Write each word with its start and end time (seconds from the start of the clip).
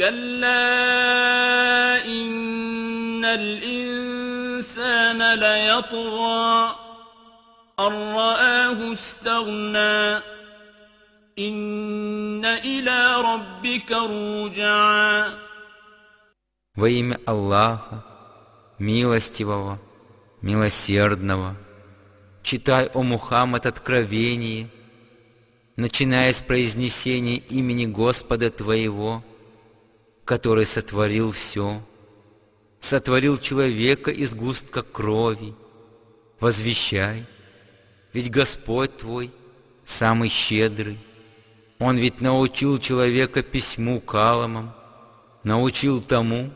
كلا 0.00 0.66
إن 2.04 3.24
الإنسان 3.24 5.20
ليطغى 5.34 6.76
أن 7.80 7.92
رآه 8.14 8.92
استغنى 8.92 10.20
إن 11.38 12.44
إلى 12.44 13.16
ربك 13.20 13.92
الرجعى 13.92 15.30
Во 16.76 16.90
имя 16.90 17.18
Аллаха, 17.24 18.04
милостивого, 18.78 19.78
милосердного, 20.42 21.56
читай, 22.42 22.90
о 22.92 23.02
Мухаммад, 23.02 23.64
откровение, 23.64 24.68
начиная 25.76 26.34
с 26.34 26.42
произнесения 26.42 27.38
имени 27.38 27.86
Господа 27.86 28.50
Твоего, 28.50 29.24
который 30.31 30.65
сотворил 30.65 31.33
все, 31.33 31.83
сотворил 32.79 33.37
человека 33.37 34.11
из 34.11 34.33
густка 34.33 34.81
крови, 34.81 35.53
возвещай, 36.39 37.25
ведь 38.13 38.31
Господь 38.31 38.95
Твой 38.95 39.33
самый 39.83 40.29
щедрый, 40.29 40.97
Он 41.79 41.97
ведь 41.97 42.21
научил 42.21 42.77
человека 42.77 43.43
письму 43.43 43.99
каламом, 43.99 44.73
научил 45.43 45.99
тому, 45.99 46.53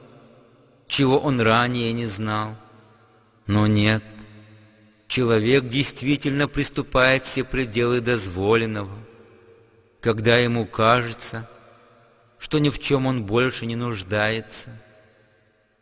чего 0.88 1.20
он 1.20 1.42
ранее 1.42 1.92
не 1.92 2.06
знал. 2.06 2.56
Но 3.46 3.68
нет, 3.68 4.06
человек 5.10 5.68
действительно 5.68 6.48
приступает 6.48 7.28
все 7.28 7.44
пределы 7.44 8.00
дозволенного, 8.00 8.98
когда 10.00 10.38
ему 10.38 10.66
кажется, 10.66 11.50
что 12.45 12.59
ни 12.59 12.71
в 12.71 12.79
чем 12.79 13.07
он 13.07 13.25
больше 13.25 13.67
не 13.67 13.77
нуждается. 13.77 14.71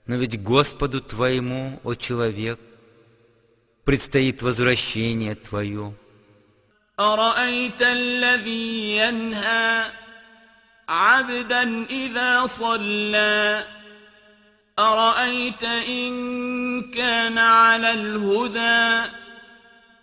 Но 0.06 0.16
ведь 0.16 0.42
Господу 0.42 1.00
твоему, 1.00 1.80
о 1.84 1.94
человек, 1.94 2.58
предстоит 3.84 4.42
возвращение 4.42 5.34
твое. 5.34 5.94
أرأيت 7.00 7.82
الذي 7.82 8.96
ينهى 8.96 9.84
عبدا 10.88 11.86
إذا 11.90 12.46
صلى 12.46 13.64
أرأيت 14.78 15.64
إن 15.64 16.90
كان 16.90 17.38
على 17.38 17.90
الهدى 17.90 19.10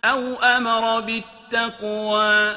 أو 0.04 0.34
أمر 0.34 1.00
بالتقوى 1.00 2.56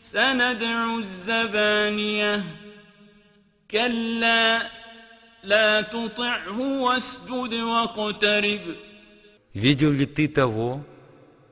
سندع 0.00 0.98
الزبانية 0.98 2.44
كلا 3.70 4.70
لا 5.42 5.80
تطعه 5.80 6.58
واسجد 6.60 7.54
واقترب 7.54 8.76
Видел 9.54 9.90
ли 9.90 10.04
ты 10.04 10.28
того, 10.28 10.84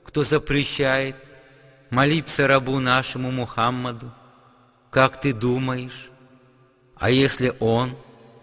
кто 0.05 0.23
запрещает 0.23 1.17
молиться 1.89 2.47
рабу 2.47 2.79
нашему 2.79 3.31
Мухаммаду? 3.31 4.13
Как 4.91 5.21
ты 5.21 5.33
думаешь? 5.33 6.11
А 6.97 7.09
если 7.11 7.55
он, 7.61 7.97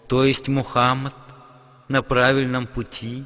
то 0.07 0.23
есть 0.23 0.47
Мухаммад, 0.47 1.15
на 1.87 2.01
правильном 2.01 2.65
пути 2.65 3.25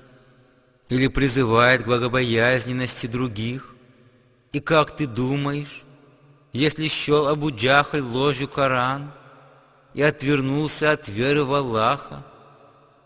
или 0.90 1.08
призывает 1.08 1.84
к 1.84 1.88
богобоязненности 1.88 3.08
других? 3.08 3.74
И 4.52 4.60
как 4.60 4.96
ты 4.96 5.08
думаешь, 5.08 5.84
если 6.53 6.89
счел 6.89 7.29
Абу 7.29 7.51
Джахаль 7.51 8.01
ложью 8.01 8.49
Коран 8.49 9.13
и 9.95 10.03
отвернулся 10.03 10.93
от 10.93 11.09
веры 11.09 11.45
в 11.45 11.55
Аллаха, 11.55 12.25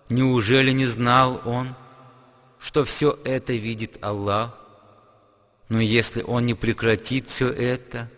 неужели 0.08 0.70
не 0.70 0.86
знал 0.86 1.40
он, 1.44 1.74
что 2.58 2.84
все 2.84 3.18
это 3.24 3.52
видит 3.52 4.02
Аллах? 4.02 4.58
Но 5.68 5.80
если 5.80 6.22
он 6.22 6.46
не 6.46 6.54
прекратит 6.54 7.28
все 7.28 7.48
это, 7.48 8.10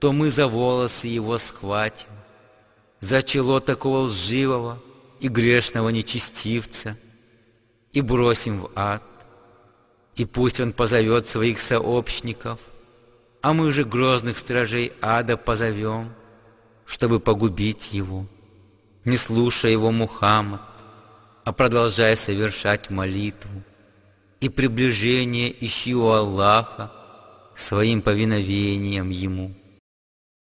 то 0.00 0.12
мы 0.12 0.30
за 0.30 0.48
волосы 0.48 1.08
его 1.08 1.38
схватим, 1.38 2.08
за 3.00 3.22
чело 3.22 3.60
такого 3.60 4.00
лживого 4.00 4.82
и 5.20 5.28
грешного 5.28 5.90
нечестивца 5.90 6.96
и 7.92 8.00
бросим 8.00 8.60
в 8.60 8.70
ад. 8.74 9.02
И 10.16 10.24
пусть 10.24 10.60
он 10.60 10.72
позовет 10.72 11.26
своих 11.26 11.60
сообщников, 11.60 12.60
а 13.44 13.52
мы 13.52 13.72
же 13.72 13.84
грозных 13.84 14.38
стражей 14.38 14.94
ада 15.02 15.36
позовем, 15.36 16.14
чтобы 16.86 17.20
погубить 17.20 17.92
его. 17.92 18.26
Не 19.04 19.18
слушай 19.18 19.70
его, 19.70 19.92
Мухаммад, 19.92 20.62
а 21.44 21.52
продолжай 21.52 22.16
совершать 22.16 22.88
молитву 22.88 23.62
и 24.40 24.48
приближение 24.48 25.54
ищи 25.62 25.94
у 25.94 26.08
Аллаха 26.08 26.90
своим 27.54 28.00
повиновением 28.00 29.10
Ему. 29.10 29.54